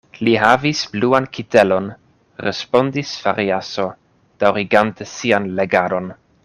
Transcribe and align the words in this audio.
Li 0.27 0.31
havis 0.43 0.79
bluan 0.93 1.27
kitelon, 1.37 1.91
respondis 2.45 3.13
Variaso, 3.27 3.89
daŭrigante 4.45 5.13
sian 5.17 5.51
legadon. 5.61 6.15